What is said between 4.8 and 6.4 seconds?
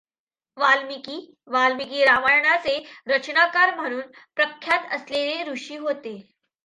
असलेले ऋषी होते.